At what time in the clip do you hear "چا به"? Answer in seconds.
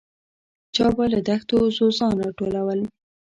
0.75-1.03